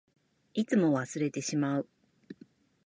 [0.55, 1.87] いつも忘れてしまう。